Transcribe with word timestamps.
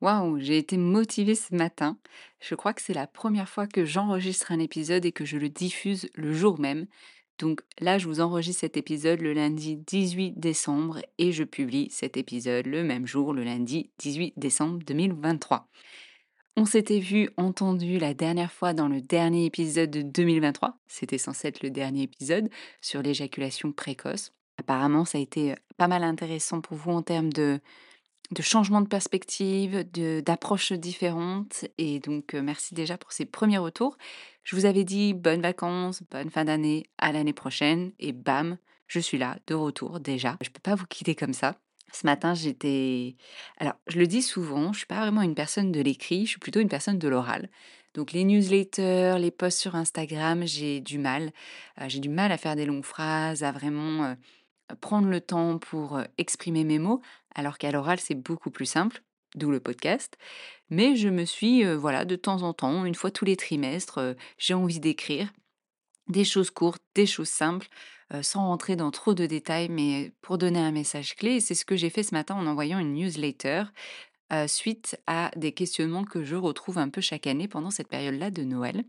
Waouh, 0.00 0.38
j'ai 0.38 0.56
été 0.56 0.78
motivée 0.78 1.34
ce 1.34 1.54
matin. 1.54 1.98
Je 2.40 2.54
crois 2.54 2.72
que 2.72 2.80
c'est 2.80 2.94
la 2.94 3.06
première 3.06 3.48
fois 3.48 3.66
que 3.66 3.84
j'enregistre 3.84 4.50
un 4.50 4.58
épisode 4.58 5.04
et 5.04 5.12
que 5.12 5.26
je 5.26 5.36
le 5.36 5.50
diffuse 5.50 6.08
le 6.14 6.32
jour 6.32 6.58
même. 6.58 6.86
Donc 7.38 7.60
là, 7.80 7.98
je 7.98 8.06
vous 8.06 8.20
enregistre 8.20 8.60
cet 8.60 8.78
épisode 8.78 9.20
le 9.20 9.34
lundi 9.34 9.76
18 9.76 10.38
décembre 10.38 11.00
et 11.18 11.32
je 11.32 11.44
publie 11.44 11.88
cet 11.90 12.16
épisode 12.16 12.66
le 12.66 12.82
même 12.82 13.06
jour, 13.06 13.34
le 13.34 13.44
lundi 13.44 13.90
18 13.98 14.34
décembre 14.38 14.78
2023. 14.86 15.68
On 16.56 16.64
s'était 16.64 16.98
vu, 16.98 17.28
entendu 17.36 17.98
la 17.98 18.14
dernière 18.14 18.52
fois 18.52 18.72
dans 18.72 18.88
le 18.88 19.02
dernier 19.02 19.44
épisode 19.44 19.90
de 19.90 20.02
2023. 20.02 20.78
C'était 20.86 21.18
censé 21.18 21.48
être 21.48 21.62
le 21.62 21.70
dernier 21.70 22.02
épisode 22.02 22.48
sur 22.80 23.02
l'éjaculation 23.02 23.72
précoce. 23.72 24.32
Apparemment, 24.58 25.04
ça 25.04 25.18
a 25.18 25.20
été 25.20 25.54
pas 25.76 25.88
mal 25.88 26.04
intéressant 26.04 26.60
pour 26.60 26.76
vous 26.76 26.90
en 26.90 27.02
termes 27.02 27.32
de, 27.32 27.60
de 28.30 28.42
changement 28.42 28.80
de 28.80 28.88
perspective, 28.88 29.84
d'approches 30.22 30.72
différentes. 30.72 31.64
Et 31.78 31.98
donc, 32.00 32.34
euh, 32.34 32.42
merci 32.42 32.74
déjà 32.74 32.96
pour 32.96 33.12
ces 33.12 33.24
premiers 33.24 33.58
retours. 33.58 33.96
Je 34.44 34.56
vous 34.56 34.66
avais 34.66 34.84
dit 34.84 35.14
bonnes 35.14 35.42
vacances, 35.42 36.02
bonne 36.10 36.30
fin 36.30 36.44
d'année, 36.44 36.84
à 36.98 37.12
l'année 37.12 37.32
prochaine. 37.32 37.92
Et 37.98 38.12
bam, 38.12 38.56
je 38.86 39.00
suis 39.00 39.18
là, 39.18 39.38
de 39.46 39.54
retour 39.54 40.00
déjà. 40.00 40.36
Je 40.40 40.48
ne 40.48 40.52
peux 40.52 40.60
pas 40.60 40.74
vous 40.74 40.86
quitter 40.86 41.14
comme 41.14 41.32
ça. 41.32 41.56
Ce 41.92 42.06
matin, 42.06 42.34
j'étais... 42.34 43.16
Alors, 43.58 43.74
je 43.88 43.98
le 43.98 44.06
dis 44.06 44.22
souvent, 44.22 44.66
je 44.66 44.68
ne 44.68 44.74
suis 44.74 44.86
pas 44.86 45.00
vraiment 45.00 45.22
une 45.22 45.34
personne 45.34 45.72
de 45.72 45.80
l'écrit, 45.80 46.24
je 46.24 46.30
suis 46.30 46.38
plutôt 46.38 46.60
une 46.60 46.68
personne 46.68 47.00
de 47.00 47.08
l'oral. 47.08 47.48
Donc, 47.94 48.12
les 48.12 48.22
newsletters, 48.22 49.16
les 49.18 49.32
posts 49.32 49.58
sur 49.58 49.74
Instagram, 49.74 50.46
j'ai 50.46 50.80
du 50.80 50.98
mal. 50.98 51.32
Euh, 51.80 51.88
j'ai 51.88 51.98
du 51.98 52.08
mal 52.08 52.30
à 52.30 52.38
faire 52.38 52.54
des 52.54 52.64
longues 52.64 52.84
phrases, 52.84 53.42
à 53.42 53.50
vraiment 53.50 54.04
euh, 54.04 54.14
prendre 54.80 55.08
le 55.08 55.20
temps 55.20 55.58
pour 55.58 56.00
exprimer 56.16 56.62
mes 56.62 56.78
mots, 56.78 57.00
alors 57.34 57.58
qu'à 57.58 57.70
l'oral, 57.70 58.00
c'est 58.00 58.14
beaucoup 58.14 58.50
plus 58.50 58.66
simple, 58.66 59.02
d'où 59.34 59.50
le 59.50 59.60
podcast. 59.60 60.16
Mais 60.68 60.96
je 60.96 61.08
me 61.08 61.24
suis, 61.24 61.64
voilà, 61.74 62.04
de 62.04 62.16
temps 62.16 62.42
en 62.42 62.52
temps, 62.52 62.84
une 62.84 62.94
fois 62.94 63.10
tous 63.10 63.24
les 63.24 63.36
trimestres, 63.36 64.16
j'ai 64.38 64.54
envie 64.54 64.80
d'écrire 64.80 65.32
des 66.08 66.24
choses 66.24 66.50
courtes, 66.50 66.82
des 66.94 67.06
choses 67.06 67.28
simples, 67.28 67.68
sans 68.22 68.46
rentrer 68.46 68.74
dans 68.74 68.90
trop 68.90 69.14
de 69.14 69.26
détails, 69.26 69.68
mais 69.68 70.12
pour 70.22 70.38
donner 70.38 70.58
un 70.58 70.72
message 70.72 71.14
clé. 71.14 71.34
Et 71.36 71.40
c'est 71.40 71.54
ce 71.54 71.64
que 71.64 71.76
j'ai 71.76 71.90
fait 71.90 72.02
ce 72.02 72.14
matin 72.14 72.34
en 72.34 72.46
envoyant 72.46 72.78
une 72.78 72.94
newsletter 72.94 73.64
suite 74.46 75.00
à 75.06 75.30
des 75.36 75.52
questionnements 75.52 76.04
que 76.04 76.24
je 76.24 76.36
retrouve 76.36 76.78
un 76.78 76.88
peu 76.88 77.00
chaque 77.00 77.26
année 77.26 77.48
pendant 77.48 77.70
cette 77.70 77.88
période-là 77.88 78.30
de 78.30 78.42
Noël. 78.42 78.84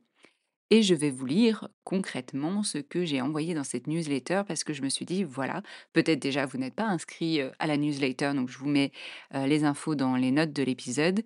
Et 0.71 0.83
je 0.83 0.95
vais 0.95 1.11
vous 1.11 1.25
lire 1.25 1.67
concrètement 1.83 2.63
ce 2.63 2.77
que 2.77 3.03
j'ai 3.05 3.21
envoyé 3.21 3.53
dans 3.53 3.63
cette 3.63 3.87
newsletter 3.87 4.43
parce 4.47 4.63
que 4.63 4.73
je 4.73 4.81
me 4.81 4.89
suis 4.89 5.05
dit, 5.05 5.23
voilà, 5.23 5.61
peut-être 5.93 6.19
déjà 6.19 6.45
vous 6.45 6.57
n'êtes 6.57 6.75
pas 6.75 6.87
inscrit 6.87 7.41
à 7.59 7.67
la 7.67 7.77
newsletter, 7.77 8.31
donc 8.33 8.49
je 8.49 8.57
vous 8.57 8.69
mets 8.69 8.91
les 9.33 9.65
infos 9.65 9.95
dans 9.95 10.15
les 10.15 10.31
notes 10.31 10.53
de 10.53 10.63
l'épisode. 10.63 11.23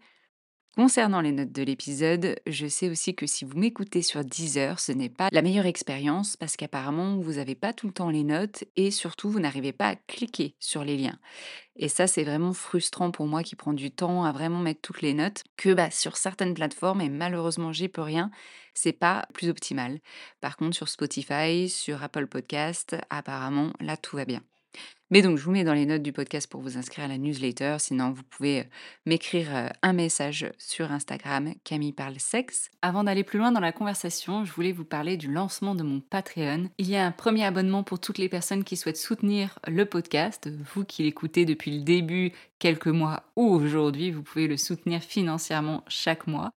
Concernant 0.78 1.22
les 1.22 1.32
notes 1.32 1.54
de 1.54 1.64
l'épisode, 1.64 2.36
je 2.48 2.68
sais 2.68 2.90
aussi 2.90 3.16
que 3.16 3.26
si 3.26 3.46
vous 3.46 3.58
m'écoutez 3.58 4.02
sur 4.02 4.26
Deezer, 4.26 4.82
ce 4.82 4.92
n'est 4.92 5.08
pas 5.08 5.30
la 5.32 5.42
meilleure 5.42 5.68
expérience 5.68 6.36
parce 6.36 6.58
qu'apparemment 6.58 7.16
vous 7.16 7.36
n'avez 7.36 7.56
pas 7.56 7.72
tout 7.72 7.88
le 7.88 7.94
temps 7.94 8.10
les 8.10 8.26
notes 8.26 8.66
et 8.76 8.92
surtout 8.92 9.30
vous 9.30 9.40
n'arrivez 9.40 9.72
pas 9.72 9.88
à 9.88 9.96
cliquer 9.96 10.54
sur 10.60 10.84
les 10.84 10.98
liens. 10.98 11.18
Et 11.78 11.88
ça, 11.88 12.08
c'est 12.08 12.26
vraiment 12.26 12.52
frustrant 12.52 13.12
pour 13.12 13.26
moi 13.26 13.42
qui 13.42 13.56
prend 13.56 13.72
du 13.72 13.90
temps 13.90 14.26
à 14.26 14.34
vraiment 14.34 14.60
mettre 14.60 14.82
toutes 14.82 15.02
les 15.02 15.14
notes, 15.14 15.44
que 15.56 15.74
bah, 15.74 15.92
sur 15.92 16.18
certaines 16.18 16.54
plateformes, 16.54 17.00
et 17.00 17.10
malheureusement 17.10 17.72
j'y 17.72 17.88
peux 17.88 18.02
rien, 18.02 18.30
c'est 18.74 18.92
pas 18.92 19.26
plus 19.34 19.48
optimal. 19.48 20.00
Par 20.42 20.58
contre, 20.58 20.76
sur 20.76 20.90
Spotify, 20.90 21.70
sur 21.70 22.04
Apple 22.04 22.28
Podcast, 22.28 22.98
apparemment, 23.10 23.72
là 23.80 23.96
tout 23.96 24.18
va 24.18 24.26
bien. 24.26 24.42
Mais 25.16 25.22
donc, 25.22 25.38
je 25.38 25.46
vous 25.46 25.52
mets 25.52 25.64
dans 25.64 25.74
les 25.74 25.86
notes 25.86 26.02
du 26.02 26.12
podcast 26.12 26.52
pour 26.52 26.60
vous 26.60 26.78
inscrire 26.78 27.06
à 27.06 27.08
la 27.08 27.18
newsletter. 27.18 27.78
Sinon, 27.80 28.12
vous 28.12 28.24
pouvez 28.24 28.60
euh, 28.60 28.64
m'écrire 29.06 29.48
euh, 29.56 29.70
un 29.82 29.94
message 29.94 30.52
sur 30.58 30.92
Instagram, 30.92 31.54
Camille 31.64 31.94
parle 31.94 32.20
sexe. 32.20 32.70
Avant 32.82 33.06
d'aller 33.06 33.24
plus 33.24 33.40
loin 33.40 33.54
dans 33.54 33.62
la 33.62 33.72
conversation, 33.72 34.44
je 34.44 34.52
voulais 34.52 34.74
vous 34.74 34.84
parler 34.84 35.16
du 35.16 35.32
lancement 35.32 35.74
de 35.74 35.84
mon 35.84 36.02
Patreon. 36.02 36.70
Il 36.80 36.90
y 36.90 36.98
a 36.98 37.06
un 37.06 37.14
premier 37.14 37.46
abonnement 37.46 37.82
pour 37.82 38.02
toutes 38.02 38.18
les 38.18 38.28
personnes 38.28 38.66
qui 38.66 38.76
souhaitent 38.76 38.98
soutenir 38.98 39.58
le 39.70 39.86
podcast. 39.86 40.50
Vous 40.74 40.84
qui 40.84 41.04
l'écoutez 41.04 41.46
depuis 41.46 41.72
le 41.72 41.86
début, 41.86 42.34
quelques 42.60 42.88
mois 42.88 43.24
ou 43.38 43.48
aujourd'hui, 43.48 44.12
vous 44.12 44.22
pouvez 44.22 44.48
le 44.48 44.58
soutenir 44.58 45.02
financièrement 45.02 45.86
chaque 45.88 46.28
mois 46.28 46.52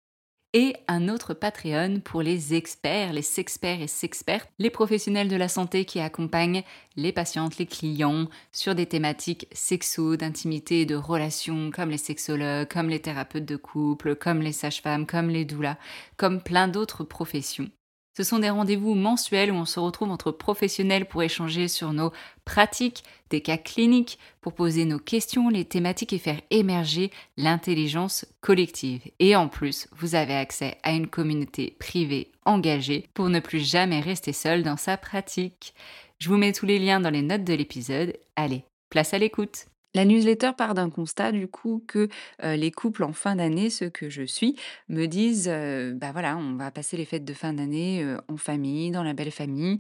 et 0.54 0.76
un 0.88 1.10
autre 1.10 1.34
Patreon 1.34 2.00
pour 2.00 2.22
les 2.22 2.54
experts, 2.54 3.14
les 3.14 3.22
sexperts 3.22 3.82
et 3.82 3.88
sexpertes, 3.88 4.50
les 4.60 4.70
professionnels 4.70 5.28
de 5.28 5.36
la 5.36 5.50
santé 5.50 5.86
qui 5.86 6.00
accompagnent 6.00 6.64
les 6.96 7.12
patientes, 7.12 7.58
les 7.58 7.66
clients 7.66 8.28
sur 8.52 8.74
des 8.74 8.86
thématiques 8.86 9.48
sexo, 9.52 10.16
d'intimité 10.16 10.82
et 10.82 10.86
de 10.86 10.96
relations, 10.96 11.72
comme 11.72 11.90
les 11.90 11.98
sexologues, 11.98 12.68
comme 12.68 12.90
les 12.90 13.02
thérapeutes 13.02 13.46
de 13.46 13.58
couple, 13.58 14.16
comme 14.16 14.42
les 14.42 14.54
sages-femmes, 14.54 15.06
comme 15.06 15.30
les 15.30 15.46
doulas, 15.46 15.78
comme 16.16 16.42
plein 16.42 16.68
d'autres 16.68 17.04
professions. 17.04 17.70
Ce 18.18 18.24
sont 18.24 18.40
des 18.40 18.50
rendez-vous 18.50 18.96
mensuels 18.96 19.52
où 19.52 19.56
on 19.56 19.66
se 19.66 19.80
retrouve 19.80 20.10
entre 20.10 20.32
professionnels 20.32 21.08
pour 21.08 21.22
échanger 21.22 21.68
sur 21.68 21.94
nos 21.94 22.12
pratiques, 22.46 23.04
des 23.30 23.42
cas 23.42 23.58
cliniques, 23.58 24.18
pour 24.42 24.54
poser 24.54 24.86
nos 24.86 24.98
questions, 24.98 25.50
les 25.50 25.66
thématiques 25.66 26.14
et 26.14 26.18
faire 26.18 26.42
émerger 26.50 27.12
l'intelligence 27.38 28.26
collective. 28.42 29.04
Et 29.20 29.36
en 29.36 29.48
plus, 29.48 29.88
vous 29.96 30.16
avez 30.16 30.34
accès 30.34 30.80
à 30.82 30.94
une 30.94 31.06
communauté 31.06 31.76
privée 31.78 32.32
engagée 32.44 33.08
pour 33.14 33.30
ne 33.30 33.40
plus 33.40 33.60
jamais 33.60 34.00
rester 34.00 34.34
seul 34.34 34.64
dans 34.64 34.78
sa 34.78 34.98
pratique. 34.98 35.76
Je 36.18 36.30
vous 36.30 36.38
mets 36.38 36.54
tous 36.54 36.66
les 36.66 36.80
liens 36.80 37.00
dans 37.00 37.12
les 37.12 37.22
notes 37.22 37.44
de 37.44 37.54
l'épisode. 37.54 38.18
Allez, 38.36 38.64
place 38.90 39.14
à 39.14 39.20
l'écoute. 39.20 39.68
La 39.98 40.06
newsletter 40.06 40.52
part 40.56 40.76
d'un 40.76 40.92
constat 40.92 41.32
du 41.32 41.48
coup 41.48 41.84
que 41.88 42.08
les 42.44 42.70
couples 42.70 43.04
en 43.04 43.14
fin 43.14 43.36
d'année, 43.36 43.72
ceux 43.72 43.90
que 43.90 44.12
je 44.12 44.22
suis, 44.22 44.56
me 44.90 45.08
disent 45.08 45.52
bah 45.96 46.12
voilà, 46.12 46.38
on 46.38 46.56
va 46.56 46.70
passer 46.70 46.98
les 46.98 47.06
fêtes 47.06 47.26
de 47.26 47.34
fin 47.34 47.52
d'année 47.52 48.06
en 48.28 48.38
famille, 48.38 48.92
dans 48.92 49.02
la 49.02 49.14
belle 49.14 49.32
famille. 49.32 49.80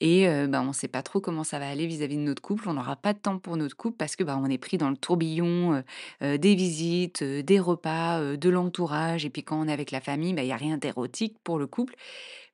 Et 0.00 0.26
bah, 0.48 0.62
on 0.62 0.68
ne 0.68 0.72
sait 0.72 0.88
pas 0.88 1.02
trop 1.02 1.20
comment 1.20 1.44
ça 1.44 1.58
va 1.58 1.68
aller 1.68 1.86
vis-à-vis 1.86 2.16
de 2.16 2.22
notre 2.22 2.40
couple. 2.40 2.66
On 2.70 2.72
n'aura 2.72 2.96
pas 2.96 3.12
de 3.12 3.18
temps 3.18 3.38
pour 3.38 3.58
notre 3.58 3.76
couple 3.76 3.98
parce 3.98 4.16
que 4.16 4.24
bah, 4.24 4.40
on 4.42 4.48
est 4.48 4.56
pris 4.56 4.78
dans 4.78 4.88
le 4.88 4.96
tourbillon 4.96 5.82
des 6.22 6.54
visites, 6.54 7.22
des 7.22 7.60
repas, 7.60 8.36
de 8.36 8.48
l'entourage. 8.48 9.26
Et 9.26 9.30
puis 9.30 9.42
quand 9.42 9.60
on 9.60 9.68
est 9.68 9.72
avec 9.72 9.90
la 9.90 10.00
famille, 10.00 10.32
bah, 10.32 10.40
il 10.40 10.46
n'y 10.46 10.52
a 10.52 10.56
rien 10.56 10.78
d'érotique 10.78 11.36
pour 11.44 11.58
le 11.58 11.66
couple. 11.66 11.94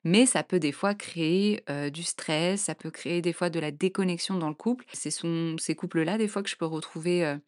Mais 0.05 0.27
ça 0.27 0.43
peut 0.43 0.61
des 0.61 0.73
fois 0.73 0.95
créer 0.95 1.65
du 1.93 2.03
stress, 2.03 2.63
ça 2.63 2.75
peut 2.75 2.91
créer 2.91 3.23
des 3.23 3.33
fois 3.33 3.51
de 3.51 3.59
la 3.59 3.71
déconnexion 3.71 4.37
dans 4.37 4.49
le 4.49 4.55
couple. 4.55 4.85
C'est 4.93 5.11
ces 5.11 5.75
couples-là, 5.75 6.19
des 6.19 6.29
fois, 6.29 6.43
que 6.43 6.51
je 6.51 6.57
peux 6.57 6.67
retrouver 6.67 7.39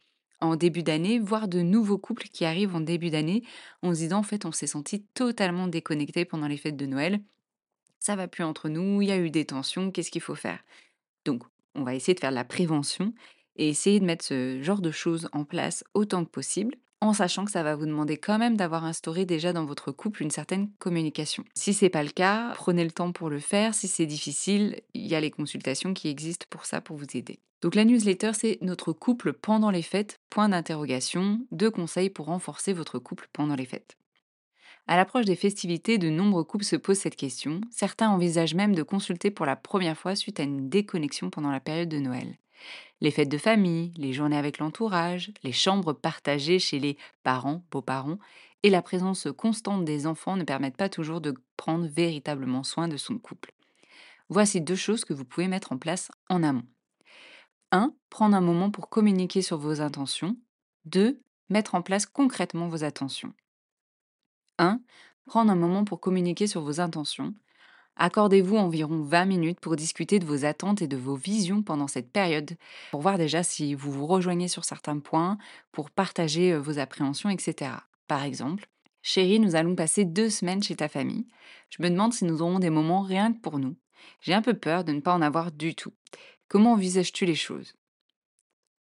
en 0.40 0.56
début 0.56 0.82
d'année, 0.82 1.18
voire 1.18 1.48
de 1.48 1.60
nouveaux 1.60 1.98
couples 1.98 2.28
qui 2.28 2.44
arrivent 2.44 2.74
en 2.74 2.80
début 2.80 3.10
d'année 3.10 3.42
en 3.82 3.94
se 3.94 4.00
disant, 4.00 4.18
en 4.18 4.22
fait, 4.22 4.46
on 4.46 4.52
s'est 4.52 4.66
senti 4.66 5.02
totalement 5.14 5.68
déconnecté 5.68 6.24
pendant 6.24 6.48
les 6.48 6.56
fêtes 6.56 6.76
de 6.76 6.86
Noël. 6.86 7.20
Ça 7.98 8.16
va 8.16 8.28
plus 8.28 8.44
entre 8.44 8.68
nous, 8.68 9.02
il 9.02 9.08
y 9.08 9.12
a 9.12 9.18
eu 9.18 9.30
des 9.30 9.44
tensions, 9.44 9.90
qu'est-ce 9.90 10.10
qu'il 10.10 10.20
faut 10.20 10.34
faire? 10.34 10.62
Donc, 11.24 11.42
on 11.74 11.82
va 11.82 11.94
essayer 11.94 12.14
de 12.14 12.20
faire 12.20 12.30
de 12.30 12.36
la 12.36 12.44
prévention 12.44 13.12
et 13.56 13.68
essayer 13.68 14.00
de 14.00 14.04
mettre 14.04 14.24
ce 14.24 14.62
genre 14.62 14.80
de 14.80 14.90
choses 14.90 15.28
en 15.32 15.44
place 15.44 15.84
autant 15.94 16.24
que 16.24 16.30
possible 16.30 16.76
en 17.06 17.12
sachant 17.12 17.44
que 17.44 17.50
ça 17.50 17.62
va 17.62 17.74
vous 17.74 17.86
demander 17.86 18.16
quand 18.16 18.38
même 18.38 18.56
d'avoir 18.56 18.84
instauré 18.84 19.24
déjà 19.24 19.52
dans 19.52 19.64
votre 19.64 19.92
couple 19.92 20.22
une 20.22 20.30
certaine 20.30 20.70
communication. 20.78 21.44
Si 21.54 21.72
c'est 21.72 21.90
pas 21.90 22.02
le 22.02 22.10
cas, 22.10 22.52
prenez 22.54 22.84
le 22.84 22.90
temps 22.90 23.12
pour 23.12 23.30
le 23.30 23.40
faire. 23.40 23.74
Si 23.74 23.88
c'est 23.88 24.06
difficile, 24.06 24.80
il 24.94 25.06
y 25.06 25.14
a 25.14 25.20
les 25.20 25.30
consultations 25.30 25.94
qui 25.94 26.08
existent 26.08 26.46
pour 26.50 26.64
ça, 26.64 26.80
pour 26.80 26.96
vous 26.96 27.06
aider. 27.14 27.38
Donc 27.62 27.74
la 27.74 27.84
newsletter, 27.84 28.32
c'est 28.34 28.58
notre 28.60 28.92
couple 28.92 29.32
pendant 29.32 29.70
les 29.70 29.82
fêtes, 29.82 30.20
point 30.30 30.48
d'interrogation, 30.48 31.40
deux 31.50 31.70
conseils 31.70 32.10
pour 32.10 32.26
renforcer 32.26 32.72
votre 32.72 32.98
couple 32.98 33.28
pendant 33.32 33.54
les 33.54 33.64
fêtes. 33.64 33.96
À 34.88 34.96
l'approche 34.96 35.24
des 35.24 35.36
festivités, 35.36 35.98
de 35.98 36.10
nombreux 36.10 36.44
couples 36.44 36.64
se 36.64 36.76
posent 36.76 36.98
cette 36.98 37.16
question. 37.16 37.60
Certains 37.70 38.10
envisagent 38.10 38.54
même 38.54 38.74
de 38.74 38.84
consulter 38.84 39.32
pour 39.32 39.46
la 39.46 39.56
première 39.56 39.98
fois 39.98 40.14
suite 40.14 40.38
à 40.38 40.44
une 40.44 40.68
déconnexion 40.68 41.28
pendant 41.28 41.50
la 41.50 41.60
période 41.60 41.88
de 41.88 41.98
Noël. 41.98 42.36
Les 43.00 43.10
fêtes 43.10 43.28
de 43.28 43.38
famille, 43.38 43.92
les 43.96 44.12
journées 44.12 44.38
avec 44.38 44.58
l'entourage, 44.58 45.32
les 45.42 45.52
chambres 45.52 45.92
partagées 45.92 46.58
chez 46.58 46.78
les 46.78 46.96
parents, 47.22 47.64
beaux-parents, 47.70 48.18
et 48.62 48.70
la 48.70 48.82
présence 48.82 49.28
constante 49.36 49.84
des 49.84 50.06
enfants 50.06 50.36
ne 50.36 50.44
permettent 50.44 50.76
pas 50.76 50.88
toujours 50.88 51.20
de 51.20 51.34
prendre 51.56 51.86
véritablement 51.86 52.64
soin 52.64 52.88
de 52.88 52.96
son 52.96 53.18
couple. 53.18 53.52
Voici 54.28 54.60
deux 54.60 54.76
choses 54.76 55.04
que 55.04 55.14
vous 55.14 55.24
pouvez 55.24 55.46
mettre 55.46 55.72
en 55.72 55.78
place 55.78 56.10
en 56.28 56.42
amont. 56.42 56.66
1. 57.70 57.94
Prendre 58.10 58.36
un 58.36 58.40
moment 58.40 58.70
pour 58.70 58.88
communiquer 58.88 59.42
sur 59.42 59.58
vos 59.58 59.80
intentions. 59.80 60.36
2. 60.86 61.20
Mettre 61.48 61.74
en 61.74 61.82
place 61.82 62.06
concrètement 62.06 62.68
vos 62.68 62.82
attentions. 62.82 63.34
1. 64.58 64.80
Prendre 65.26 65.52
un 65.52 65.56
moment 65.56 65.84
pour 65.84 66.00
communiquer 66.00 66.46
sur 66.46 66.62
vos 66.62 66.80
intentions. 66.80 67.34
Accordez-vous 67.96 68.56
environ 68.56 69.02
20 69.02 69.24
minutes 69.24 69.60
pour 69.60 69.74
discuter 69.74 70.18
de 70.18 70.26
vos 70.26 70.44
attentes 70.44 70.82
et 70.82 70.86
de 70.88 70.96
vos 70.96 71.16
visions 71.16 71.62
pendant 71.62 71.88
cette 71.88 72.12
période, 72.12 72.56
pour 72.90 73.00
voir 73.00 73.16
déjà 73.16 73.42
si 73.42 73.74
vous 73.74 73.90
vous 73.90 74.06
rejoignez 74.06 74.48
sur 74.48 74.64
certains 74.64 74.98
points, 74.98 75.38
pour 75.72 75.90
partager 75.90 76.56
vos 76.56 76.78
appréhensions, 76.78 77.30
etc. 77.30 77.72
Par 78.06 78.22
exemple, 78.22 78.68
Chérie, 79.00 79.40
nous 79.40 79.54
allons 79.54 79.76
passer 79.76 80.04
deux 80.04 80.28
semaines 80.28 80.62
chez 80.62 80.76
ta 80.76 80.88
famille. 80.88 81.26
Je 81.70 81.82
me 81.82 81.88
demande 81.88 82.12
si 82.12 82.24
nous 82.24 82.42
aurons 82.42 82.58
des 82.58 82.70
moments 82.70 83.02
rien 83.02 83.32
que 83.32 83.40
pour 83.40 83.58
nous. 83.58 83.76
J'ai 84.20 84.34
un 84.34 84.42
peu 84.42 84.54
peur 84.54 84.84
de 84.84 84.92
ne 84.92 85.00
pas 85.00 85.14
en 85.14 85.22
avoir 85.22 85.52
du 85.52 85.74
tout. 85.74 85.92
Comment 86.48 86.72
envisages-tu 86.72 87.24
les 87.24 87.34
choses? 87.34 87.74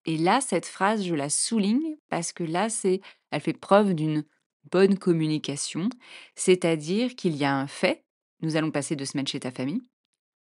Et 0.06 0.16
là, 0.16 0.40
cette 0.40 0.66
phrase, 0.66 1.04
je 1.04 1.14
la 1.14 1.28
souligne 1.28 1.96
parce 2.08 2.32
que 2.32 2.42
là, 2.42 2.68
c'est, 2.68 3.00
elle 3.30 3.42
fait 3.42 3.52
preuve 3.52 3.94
d'une 3.94 4.24
bonne 4.72 4.98
communication, 4.98 5.88
c'est-à-dire 6.34 7.14
qu'il 7.14 7.36
y 7.36 7.44
a 7.44 7.54
un 7.54 7.66
fait 7.66 8.04
nous 8.40 8.56
allons 8.56 8.70
passer 8.70 8.96
deux 8.96 9.04
semaines 9.04 9.26
chez 9.26 9.40
ta 9.40 9.50
famille. 9.50 9.82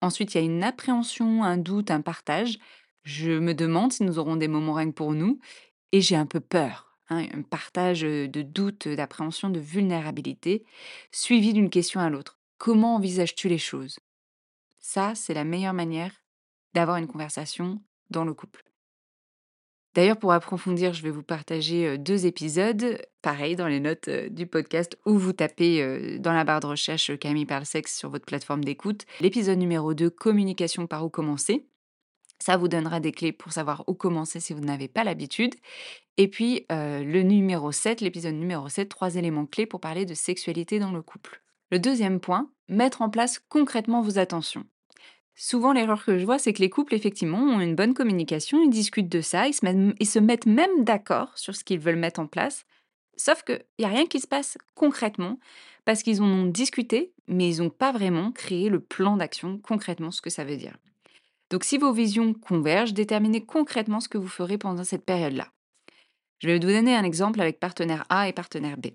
Ensuite, 0.00 0.34
il 0.34 0.38
y 0.38 0.40
a 0.40 0.44
une 0.44 0.62
appréhension, 0.62 1.42
un 1.42 1.56
doute, 1.56 1.90
un 1.90 2.02
partage. 2.02 2.58
Je 3.02 3.32
me 3.32 3.54
demande 3.54 3.92
si 3.92 4.02
nous 4.02 4.18
aurons 4.18 4.36
des 4.36 4.48
moments 4.48 4.74
rien 4.74 4.90
pour 4.90 5.12
nous. 5.12 5.38
Et 5.92 6.00
j'ai 6.00 6.16
un 6.16 6.26
peu 6.26 6.40
peur. 6.40 6.98
Hein, 7.08 7.26
un 7.32 7.42
partage 7.42 8.00
de 8.00 8.42
doute, 8.42 8.88
d'appréhension, 8.88 9.48
de 9.48 9.60
vulnérabilité, 9.60 10.64
suivi 11.12 11.52
d'une 11.52 11.70
question 11.70 12.00
à 12.00 12.10
l'autre. 12.10 12.40
Comment 12.58 12.96
envisages-tu 12.96 13.48
les 13.48 13.58
choses? 13.58 14.00
Ça, 14.78 15.14
c'est 15.14 15.34
la 15.34 15.44
meilleure 15.44 15.72
manière 15.72 16.12
d'avoir 16.74 16.96
une 16.96 17.06
conversation 17.06 17.80
dans 18.10 18.24
le 18.24 18.34
couple. 18.34 18.64
D'ailleurs, 19.96 20.18
pour 20.18 20.32
approfondir, 20.32 20.92
je 20.92 21.02
vais 21.02 21.10
vous 21.10 21.22
partager 21.22 21.96
deux 21.96 22.26
épisodes, 22.26 22.98
pareil, 23.22 23.56
dans 23.56 23.66
les 23.66 23.80
notes 23.80 24.10
du 24.10 24.46
podcast, 24.46 24.98
où 25.06 25.16
vous 25.18 25.32
tapez 25.32 26.18
dans 26.18 26.34
la 26.34 26.44
barre 26.44 26.60
de 26.60 26.66
recherche 26.66 27.18
Camille 27.18 27.46
parle 27.46 27.64
sexe 27.64 27.96
sur 27.96 28.10
votre 28.10 28.26
plateforme 28.26 28.62
d'écoute. 28.62 29.06
L'épisode 29.20 29.58
numéro 29.58 29.94
2, 29.94 30.10
communication 30.10 30.86
par 30.86 31.02
où 31.02 31.08
commencer. 31.08 31.66
Ça 32.38 32.58
vous 32.58 32.68
donnera 32.68 33.00
des 33.00 33.12
clés 33.12 33.32
pour 33.32 33.52
savoir 33.52 33.84
où 33.86 33.94
commencer 33.94 34.38
si 34.38 34.52
vous 34.52 34.60
n'avez 34.60 34.88
pas 34.88 35.02
l'habitude. 35.02 35.54
Et 36.18 36.28
puis 36.28 36.66
le 36.68 37.22
numéro 37.22 37.72
7, 37.72 38.02
l'épisode 38.02 38.34
numéro 38.34 38.68
7, 38.68 38.90
trois 38.90 39.14
éléments 39.14 39.46
clés 39.46 39.64
pour 39.64 39.80
parler 39.80 40.04
de 40.04 40.12
sexualité 40.12 40.78
dans 40.78 40.92
le 40.92 41.00
couple. 41.00 41.42
Le 41.70 41.78
deuxième 41.78 42.20
point, 42.20 42.50
mettre 42.68 43.00
en 43.00 43.08
place 43.08 43.40
concrètement 43.48 44.02
vos 44.02 44.18
attentions. 44.18 44.66
Souvent, 45.38 45.74
l'erreur 45.74 46.02
que 46.02 46.18
je 46.18 46.24
vois, 46.24 46.38
c'est 46.38 46.54
que 46.54 46.62
les 46.62 46.70
couples, 46.70 46.94
effectivement, 46.94 47.38
ont 47.38 47.60
une 47.60 47.74
bonne 47.74 47.92
communication, 47.92 48.62
ils 48.62 48.70
discutent 48.70 49.10
de 49.10 49.20
ça, 49.20 49.46
ils 49.46 49.52
se 49.52 50.18
mettent, 50.18 50.46
même 50.46 50.84
d'accord 50.84 51.36
sur 51.36 51.54
ce 51.54 51.62
qu'ils 51.62 51.78
veulent 51.78 51.96
mettre 51.96 52.20
en 52.20 52.26
place. 52.26 52.64
Sauf 53.18 53.42
qu'il 53.42 53.62
n'y 53.78 53.84
a 53.84 53.88
rien 53.88 54.06
qui 54.06 54.18
se 54.18 54.26
passe 54.26 54.56
concrètement, 54.74 55.38
parce 55.84 56.02
qu'ils 56.02 56.22
en 56.22 56.26
ont 56.26 56.46
discuté, 56.46 57.12
mais 57.28 57.50
ils 57.50 57.62
n'ont 57.62 57.70
pas 57.70 57.92
vraiment 57.92 58.32
créé 58.32 58.70
le 58.70 58.80
plan 58.80 59.18
d'action, 59.18 59.58
concrètement 59.58 60.10
ce 60.10 60.22
que 60.22 60.30
ça 60.30 60.44
veut 60.44 60.56
dire. 60.56 60.76
Donc 61.50 61.64
si 61.64 61.76
vos 61.78 61.92
visions 61.92 62.32
convergent, 62.32 62.94
déterminez 62.94 63.44
concrètement 63.44 64.00
ce 64.00 64.08
que 64.08 64.18
vous 64.18 64.28
ferez 64.28 64.58
pendant 64.58 64.84
cette 64.84 65.04
période-là. 65.04 65.48
Je 66.38 66.48
vais 66.48 66.54
vous 66.54 66.60
donner 66.60 66.96
un 66.96 67.04
exemple 67.04 67.40
avec 67.40 67.60
partenaire 67.60 68.04
A 68.08 68.28
et 68.28 68.32
partenaire 68.32 68.76
B. 68.76 68.88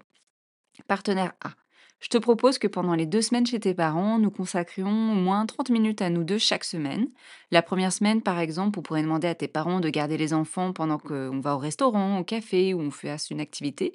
Partenaire 0.87 1.33
A. 1.43 1.53
Je 2.01 2.07
te 2.07 2.17
propose 2.17 2.57
que 2.57 2.65
pendant 2.67 2.95
les 2.95 3.05
deux 3.05 3.21
semaines 3.21 3.45
chez 3.45 3.59
tes 3.59 3.75
parents, 3.75 4.17
nous 4.17 4.31
consacrions 4.31 5.11
au 5.11 5.15
moins 5.15 5.45
30 5.45 5.69
minutes 5.69 6.01
à 6.01 6.09
nous 6.09 6.23
deux 6.23 6.39
chaque 6.39 6.63
semaine. 6.63 7.07
La 7.51 7.61
première 7.61 7.93
semaine, 7.93 8.23
par 8.23 8.39
exemple, 8.39 8.79
on 8.79 8.81
pourrait 8.81 9.03
demander 9.03 9.27
à 9.27 9.35
tes 9.35 9.47
parents 9.47 9.79
de 9.79 9.87
garder 9.87 10.17
les 10.17 10.33
enfants 10.33 10.73
pendant 10.73 10.97
qu'on 10.97 11.39
va 11.39 11.55
au 11.55 11.59
restaurant, 11.59 12.17
au 12.17 12.23
café 12.23 12.73
ou 12.73 12.79
on 12.81 12.89
fait 12.89 13.15
une 13.29 13.39
activité. 13.39 13.93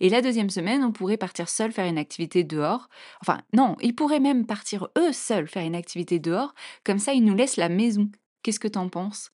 Et 0.00 0.10
la 0.10 0.20
deuxième 0.20 0.50
semaine, 0.50 0.84
on 0.84 0.92
pourrait 0.92 1.16
partir 1.16 1.48
seul 1.48 1.72
faire 1.72 1.86
une 1.86 1.96
activité 1.96 2.44
dehors. 2.44 2.90
Enfin, 3.22 3.40
non, 3.54 3.76
ils 3.80 3.94
pourraient 3.94 4.20
même 4.20 4.44
partir 4.44 4.88
eux 4.98 5.12
seuls 5.12 5.48
faire 5.48 5.64
une 5.64 5.74
activité 5.74 6.18
dehors. 6.18 6.54
Comme 6.84 6.98
ça, 6.98 7.14
ils 7.14 7.24
nous 7.24 7.34
laissent 7.34 7.56
la 7.56 7.70
maison. 7.70 8.10
Qu'est-ce 8.42 8.60
que 8.60 8.68
t'en 8.68 8.90
penses? 8.90 9.32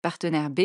Partenaire 0.00 0.48
B, 0.48 0.60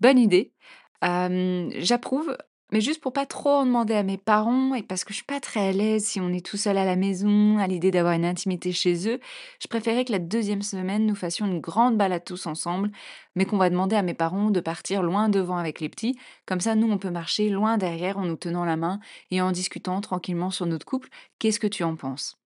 bonne 0.00 0.18
idée. 0.18 0.54
J'approuve. 1.02 2.34
Mais 2.70 2.82
juste 2.82 3.00
pour 3.00 3.14
pas 3.14 3.24
trop 3.24 3.50
en 3.50 3.64
demander 3.64 3.94
à 3.94 4.02
mes 4.02 4.18
parents 4.18 4.74
et 4.74 4.82
parce 4.82 5.02
que 5.02 5.10
je 5.10 5.16
suis 5.16 5.24
pas 5.24 5.40
très 5.40 5.68
à 5.68 5.72
l'aise 5.72 6.04
si 6.04 6.20
on 6.20 6.28
est 6.28 6.44
tout 6.44 6.58
seul 6.58 6.76
à 6.76 6.84
la 6.84 6.96
maison, 6.96 7.56
à 7.56 7.66
l'idée 7.66 7.90
d'avoir 7.90 8.12
une 8.12 8.26
intimité 8.26 8.72
chez 8.72 9.08
eux, 9.08 9.20
je 9.62 9.68
préférais 9.68 10.04
que 10.04 10.12
la 10.12 10.18
deuxième 10.18 10.60
semaine, 10.60 11.06
nous 11.06 11.14
fassions 11.14 11.46
une 11.46 11.60
grande 11.60 11.96
balade 11.96 12.24
tous 12.24 12.46
ensemble, 12.46 12.90
mais 13.34 13.46
qu'on 13.46 13.56
va 13.56 13.70
demander 13.70 13.96
à 13.96 14.02
mes 14.02 14.12
parents 14.12 14.50
de 14.50 14.60
partir 14.60 15.02
loin 15.02 15.30
devant 15.30 15.56
avec 15.56 15.80
les 15.80 15.88
petits. 15.88 16.18
Comme 16.44 16.60
ça, 16.60 16.74
nous, 16.74 16.90
on 16.90 16.98
peut 16.98 17.10
marcher 17.10 17.48
loin 17.48 17.78
derrière 17.78 18.18
en 18.18 18.26
nous 18.26 18.36
tenant 18.36 18.66
la 18.66 18.76
main 18.76 19.00
et 19.30 19.40
en 19.40 19.50
discutant 19.50 20.00
tranquillement 20.02 20.50
sur 20.50 20.66
notre 20.66 20.84
couple. 20.84 21.08
Qu'est-ce 21.38 21.60
que 21.60 21.66
tu 21.66 21.84
en 21.84 21.96
penses? 21.96 22.36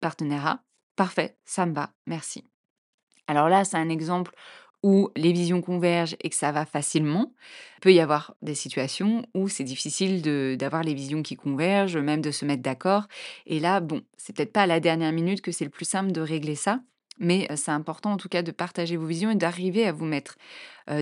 Partenaire 0.00 0.46
A 0.46 0.62
Parfait, 0.96 1.36
ça 1.44 1.64
me 1.64 1.74
va, 1.74 1.90
merci. 2.06 2.42
Alors 3.28 3.48
là, 3.48 3.64
c'est 3.64 3.76
un 3.76 3.88
exemple 3.88 4.34
où 4.82 5.10
les 5.16 5.32
visions 5.32 5.60
convergent 5.60 6.16
et 6.22 6.28
que 6.30 6.36
ça 6.36 6.52
va 6.52 6.64
facilement. 6.64 7.32
Il 7.78 7.80
peut 7.80 7.92
y 7.92 8.00
avoir 8.00 8.34
des 8.42 8.54
situations 8.54 9.24
où 9.34 9.48
c'est 9.48 9.64
difficile 9.64 10.22
d'avoir 10.56 10.82
les 10.82 10.94
visions 10.94 11.22
qui 11.22 11.36
convergent, 11.36 11.96
même 11.98 12.20
de 12.20 12.30
se 12.30 12.44
mettre 12.44 12.62
d'accord. 12.62 13.08
Et 13.46 13.60
là, 13.60 13.80
bon, 13.80 14.02
c'est 14.16 14.36
peut-être 14.36 14.52
pas 14.52 14.62
à 14.62 14.66
la 14.66 14.80
dernière 14.80 15.12
minute 15.12 15.40
que 15.40 15.52
c'est 15.52 15.64
le 15.64 15.70
plus 15.70 15.84
simple 15.84 16.12
de 16.12 16.20
régler 16.20 16.54
ça, 16.54 16.80
mais 17.18 17.48
c'est 17.56 17.72
important 17.72 18.12
en 18.12 18.16
tout 18.16 18.28
cas 18.28 18.42
de 18.42 18.52
partager 18.52 18.96
vos 18.96 19.06
visions 19.06 19.30
et 19.32 19.34
d'arriver 19.34 19.84
à 19.84 19.92
vous 19.92 20.04
mettre 20.04 20.36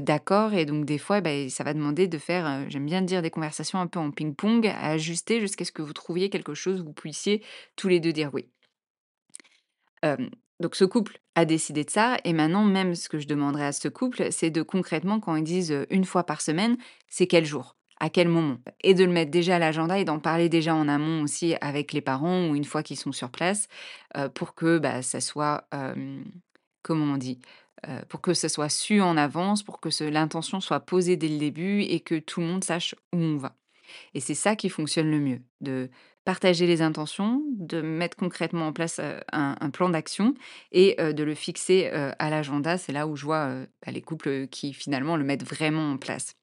d'accord. 0.00 0.54
Et 0.54 0.64
donc 0.64 0.86
des 0.86 0.98
fois, 0.98 1.20
bah, 1.20 1.48
ça 1.50 1.62
va 1.62 1.74
demander 1.74 2.08
de 2.08 2.18
faire, 2.18 2.64
j'aime 2.70 2.86
bien 2.86 3.02
dire, 3.02 3.20
des 3.22 3.30
conversations 3.30 3.78
un 3.78 3.86
peu 3.86 3.98
en 3.98 4.10
ping-pong, 4.10 4.66
à 4.66 4.90
ajuster 4.92 5.40
jusqu'à 5.40 5.64
ce 5.66 5.72
que 5.72 5.82
vous 5.82 5.92
trouviez 5.92 6.30
quelque 6.30 6.54
chose 6.54 6.80
où 6.80 6.84
vous 6.86 6.92
puissiez 6.94 7.42
tous 7.76 7.88
les 7.88 8.00
deux 8.00 8.12
dire 8.12 8.30
oui. 8.32 8.48
Donc 10.60 10.74
ce 10.74 10.84
couple 10.84 11.20
a 11.34 11.44
décidé 11.44 11.84
de 11.84 11.90
ça 11.90 12.16
et 12.24 12.32
maintenant 12.32 12.64
même 12.64 12.94
ce 12.94 13.08
que 13.08 13.18
je 13.18 13.26
demanderais 13.26 13.66
à 13.66 13.72
ce 13.72 13.88
couple, 13.88 14.28
c'est 14.30 14.50
de 14.50 14.62
concrètement 14.62 15.20
quand 15.20 15.36
ils 15.36 15.44
disent, 15.44 15.86
1 15.90 16.04
fois 16.04 16.24
par 16.24 16.40
semaine, 16.40 16.76
c'est 17.08 17.26
quel 17.26 17.44
jour? 17.44 17.76
À 17.98 18.10
quel 18.10 18.28
moment? 18.28 18.58
Et 18.82 18.92
de 18.92 19.04
le 19.04 19.10
mettre 19.10 19.30
déjà 19.30 19.56
à 19.56 19.58
l'agenda 19.58 19.98
et 19.98 20.04
d'en 20.04 20.18
parler 20.18 20.50
déjà 20.50 20.74
en 20.74 20.86
amont 20.86 21.22
aussi 21.22 21.54
avec 21.62 21.94
les 21.94 22.02
parents 22.02 22.48
ou 22.48 22.54
une 22.54 22.64
fois 22.64 22.82
qu'ils 22.82 22.98
sont 22.98 23.12
sur 23.12 23.30
place, 23.30 23.68
pour 24.34 24.54
que, 24.54 24.78
bah, 24.78 25.00
ça 25.00 25.20
soit, 25.22 25.66
comment 26.82 27.14
on 27.14 27.16
dit? 27.16 27.40
Pour 28.10 28.20
que 28.20 28.34
ça 28.34 28.50
soit 28.50 28.68
su 28.68 29.00
en 29.00 29.16
avance, 29.16 29.62
pour 29.62 29.80
que 29.80 29.88
l'intention 30.04 30.60
soit 30.60 30.80
posée 30.80 31.16
dès 31.16 31.28
le 31.28 31.38
début 31.38 31.80
et 31.82 32.00
que 32.00 32.18
tout 32.18 32.40
le 32.40 32.46
monde 32.46 32.64
sache 32.64 32.94
où 33.14 33.18
on 33.18 33.36
va. 33.36 33.56
Et 34.12 34.20
c'est 34.20 34.34
ça 34.34 34.56
qui 34.56 34.68
fonctionne 34.68 35.10
le 35.10 35.20
mieux, 35.20 35.40
de 35.62 35.88
partager 36.26 36.66
les 36.68 36.82
intentions, 36.82 37.42
de 37.58 37.82
mettre 37.82 38.18
concrètement 38.18 38.68
en 38.68 38.74
place, 38.74 39.00
heu, 39.00 39.20
un 39.32 39.70
plan 39.70 39.90
d'action 39.90 40.34
et 40.72 40.96
heu, 41.00 41.14
de 41.14 41.24
le 41.24 41.34
fixer, 41.36 41.90
heu, 41.94 42.12
à 42.18 42.30
l'agenda. 42.30 42.78
C'est 42.78 42.92
là 42.92 43.08
où 43.08 43.16
je 43.16 43.26
vois, 43.26 43.48
bah, 43.86 43.92
les 43.92 44.02
couples, 44.02 44.48
qui 44.48 44.74
finalement 44.74 45.16
le 45.16 45.24
mettent 45.24 45.44
vraiment 45.48 45.92
en 45.92 45.98
place. 45.98 46.34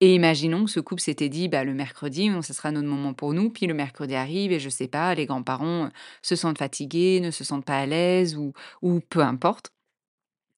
Et 0.00 0.14
imaginons 0.14 0.64
que 0.66 0.70
ce 0.70 0.80
couple 0.80 1.02
s'était 1.02 1.28
dit: 1.30 1.48
«Bah, 1.48 1.64
le 1.64 1.74
mercredi, 1.74 2.30
on 2.34 2.42
ce 2.42 2.54
sera 2.54 2.72
notre 2.72 2.88
moment 2.88 3.14
pour 3.14 3.34
nous», 3.34 3.50
puis 3.50 3.66
le 3.66 3.74
mercredi 3.74 4.14
arrive 4.16 4.52
et 4.52 4.60
je 4.60 4.68
sais 4.70 4.88
pas, 4.88 5.14
les 5.14 5.26
grands-parents, 5.26 5.90
se 6.22 6.36
sentent 6.36 6.58
fatigués, 6.58 7.20
ne 7.20 7.30
se 7.32 7.44
sentent 7.44 7.64
pas 7.66 7.78
à 7.80 7.86
l'aise 7.86 8.36
ou 8.36 8.52
ou 8.82 9.00
peu 9.00 9.20
importe. 9.22 9.70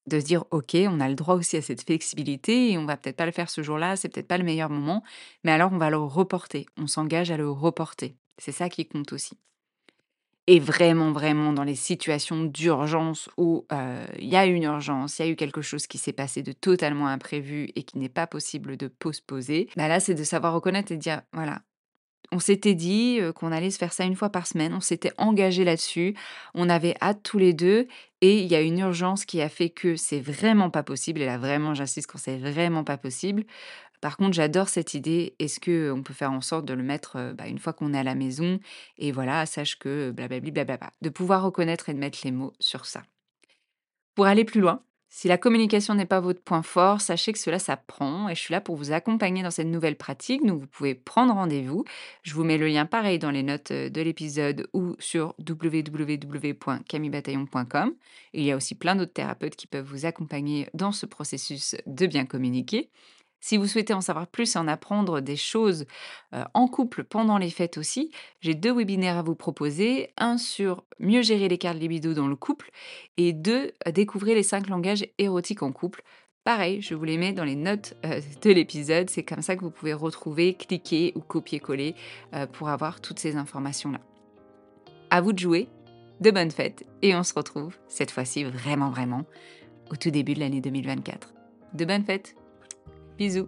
De 0.07 0.19
se 0.19 0.25
dire: 0.25 0.45
«OK, 0.51 0.75
on 0.89 0.99
a 1.01 1.09
le 1.09 1.15
droit 1.15 1.35
aussi 1.35 1.57
à 1.57 1.61
cette 1.63 1.83
flexibilité 1.85 2.71
et 2.71 2.77
on 2.79 2.85
va 2.85 2.97
peut-être 2.97 3.17
pas 3.17 3.25
le 3.27 3.31
faire 3.33 3.49
ce 3.49 3.63
jour-là, 3.63 3.95
c'est 3.97 4.09
peut-être 4.09 4.27
pas 4.27 4.37
le 4.39 4.43
meilleur 4.45 4.69
moment, 4.69 5.03
mais 5.45 5.51
alors 5.53 5.71
on 5.73 5.77
va 5.79 5.89
le 5.91 5.97
reporter. 5.97 6.65
On 6.77 6.87
s'engage 6.87 7.31
à 7.31 7.37
le 7.37 7.49
reporter». 7.51 8.15
C'est 8.37 8.51
ça 8.51 8.69
qui 8.69 8.85
compte 8.87 9.13
aussi. 9.13 9.37
Et 10.47 10.59
vraiment, 10.59 11.13
vraiment 11.13 11.53
dans 11.53 11.63
les 11.63 11.75
situations 11.75 12.43
d'urgence 12.43 13.29
où, 13.37 13.65
heu, 13.71 14.05
il 14.19 14.27
y 14.27 14.35
a 14.35 14.45
une 14.45 14.63
urgence, 14.63 15.19
il 15.19 15.25
y 15.25 15.29
a 15.29 15.31
eu 15.31 15.35
quelque 15.37 15.61
chose 15.61 15.87
qui 15.87 15.97
s'est 15.97 16.11
passé 16.11 16.43
de 16.43 16.51
totalement 16.51 17.07
imprévu 17.07 17.69
et 17.75 17.83
qui 17.83 17.97
n'est 17.97 18.09
pas 18.09 18.27
possible 18.27 18.75
de 18.75 18.87
postposer, 18.89 19.69
bah, 19.77 19.87
là, 19.87 20.01
c'est 20.01 20.15
de 20.15 20.23
savoir 20.25 20.53
reconnaître 20.53 20.91
et 20.91 20.97
dire: 20.97 21.21
«Voilà, 21.31 21.61
on 22.31 22.39
s'était 22.39 22.75
dit, 22.75 23.19
heu, 23.21 23.33
qu'on 23.33 23.51
allait 23.51 23.71
se 23.71 23.77
faire 23.79 23.93
ça 23.93 24.05
une 24.05 24.15
fois 24.15 24.29
par 24.31 24.47
semaine, 24.47 24.73
on 24.73 24.81
s'était 24.81 25.13
engagé 25.17 25.63
là-dessus, 25.65 26.15
on 26.55 26.69
avait 26.69 26.95
hâte 27.01 27.21
tous 27.23 27.39
les 27.39 27.53
2 27.53 27.87
et 28.21 28.39
il 28.39 28.47
y 28.51 28.55
a 28.55 28.61
une 28.61 28.79
urgence 28.79 29.25
qui 29.25 29.41
a 29.41 29.49
fait 29.49 29.69
que 29.69 29.95
c'est 29.97 30.21
vraiment 30.21 30.69
pas 30.71 30.83
possible» 30.83 31.21
et 31.21 31.25
là, 31.27 31.37
vraiment, 31.39 31.73
j'insiste 31.75 32.07
quand 32.07 32.19
c'est 32.19 32.37
vraiment 32.39 32.83
pas 32.85 32.97
possible. 32.97 33.45
Par 34.03 34.17
contre, 34.17 34.33
j'adore 34.33 34.67
cette 34.67 34.95
idée. 34.95 35.33
Est-ce 35.39 35.61
qu'on 35.61 36.03
peut 36.03 36.13
faire 36.13 36.33
en 36.33 36.41
sorte 36.41 36.65
de 36.65 36.73
le 36.73 36.83
mettre, 36.83 37.17
heu, 37.17 37.31
bah, 37.31 37.47
une 37.47 37.57
fois 37.57 37.71
qu'on 37.71 37.93
est 37.93 37.97
à 37.97 38.03
la 38.03 38.15
maison 38.15 38.59
et 38.97 39.13
voilà, 39.13 39.45
sache 39.45 39.79
que 39.79 40.11
blablabli 40.11 40.51
blablabla. 40.51 40.91
De 41.01 41.07
pouvoir 41.07 41.41
reconnaître 41.41 41.87
et 41.87 41.93
de 41.93 41.99
mettre 41.99 42.19
les 42.25 42.33
mots 42.33 42.51
sur 42.59 42.85
ça. 42.85 43.03
Pour 44.13 44.25
aller 44.25 44.43
plus 44.43 44.59
loin, 44.59 44.83
si 45.07 45.29
la 45.29 45.37
communication 45.37 45.95
n'est 45.95 46.05
pas 46.05 46.19
votre 46.19 46.41
point 46.41 46.63
fort, 46.63 46.99
sachez 46.99 47.31
que 47.31 47.39
cela 47.39 47.59
s'apprend 47.59 48.27
et 48.27 48.35
je 48.35 48.41
suis 48.41 48.51
là 48.51 48.59
pour 48.59 48.75
vous 48.75 48.91
accompagner 48.91 49.41
dans 49.41 49.51
cette 49.51 49.67
nouvelle 49.67 49.95
pratique. 49.95 50.45
Donc, 50.45 50.59
vous 50.59 50.67
pouvez 50.67 50.95
prendre 50.95 51.33
rendez-vous. 51.33 51.85
Je 52.23 52.33
vous 52.33 52.43
mets 52.43 52.57
le 52.57 52.67
lien 52.67 52.85
pareil 52.85 53.19
dans 53.19 53.31
les 53.31 53.43
notes, 53.43 53.71
de 53.71 54.01
l'épisode 54.01 54.67
ou 54.73 54.97
sur 54.99 55.33
www.camillebataillon.com. 55.47 57.93
Il 58.33 58.43
y 58.43 58.51
a 58.51 58.57
aussi 58.57 58.75
plein 58.75 58.97
d'autres 58.97 59.13
thérapeutes 59.13 59.55
qui 59.55 59.67
peuvent 59.67 59.85
vous 59.85 60.05
accompagner 60.05 60.67
dans 60.73 60.91
ce 60.91 61.05
processus 61.05 61.77
de 61.85 62.05
bien 62.05 62.25
communiquer. 62.25 62.89
Si 63.45 63.57
vous 63.57 63.67
souhaitez 63.67 63.93
en 63.93 63.99
savoir 63.99 64.27
plus 64.27 64.55
et 64.55 64.57
en 64.57 64.69
apprendre 64.69 65.19
des 65.19 65.35
choses, 65.35 65.85
heu, 66.33 66.43
en 66.53 66.69
couple 66.69 67.03
pendant 67.03 67.37
les 67.37 67.49
fêtes 67.49 67.77
aussi, 67.77 68.09
j'ai 68.39 68.53
2 68.53 68.71
webinaires 68.73 69.17
à 69.17 69.21
vous 69.21 69.35
proposer. 69.35 70.13
Un 70.15 70.37
sur 70.37 70.85
mieux 70.97 71.21
gérer 71.23 71.49
l'écart 71.49 71.73
de 71.75 71.79
libido 71.79 72.13
dans 72.13 72.29
le 72.29 72.37
couple 72.37 72.71
et 73.17 73.33
2, 73.33 73.73
heu, 73.85 73.91
découvrez 73.91 74.33
les 74.33 74.43
5 74.43 74.69
langages 74.69 75.05
érotiques 75.17 75.61
en 75.61 75.73
couple. 75.73 76.03
Pareil, 76.45 76.81
je 76.81 76.95
vous 76.95 77.03
les 77.03 77.17
mets 77.17 77.33
dans 77.33 77.43
les 77.43 77.57
notes, 77.57 77.95
heu, 78.05 78.21
de 78.41 78.51
l'épisode. 78.51 79.09
C'est 79.09 79.23
comme 79.23 79.41
ça 79.41 79.57
que 79.57 79.61
vous 79.61 79.71
pouvez 79.71 79.93
retrouver, 79.93 80.53
cliquer 80.53 81.11
ou 81.15 81.19
copier-coller, 81.19 81.95
pour 82.53 82.69
avoir 82.69 83.01
toutes 83.01 83.19
ces 83.19 83.35
informations-là. 83.35 83.99
À 85.09 85.19
vous 85.19 85.33
de 85.33 85.39
jouer, 85.39 85.67
de 86.21 86.31
bonnes 86.31 86.49
fêtes 86.49 86.85
et 87.01 87.13
on 87.13 87.23
se 87.23 87.33
retrouve, 87.33 87.75
cette 87.89 88.11
fois-ci 88.11 88.45
vraiment, 88.45 88.89
vraiment, 88.89 89.25
au 89.91 89.97
tout 89.97 90.11
début 90.11 90.33
de 90.33 90.39
l'année 90.39 90.61
2024. 90.61 91.33
De 91.73 91.83
bonnes 91.83 92.05
fêtes! 92.05 92.37
Bisous. 93.17 93.47